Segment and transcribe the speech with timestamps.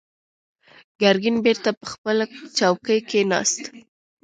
[1.01, 2.25] ګرګين بېرته پر خپله
[2.57, 3.61] څوکۍ کېناست.